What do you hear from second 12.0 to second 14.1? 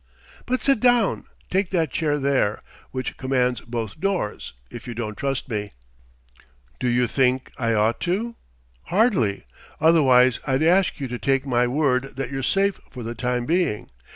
that you're safe for the time being.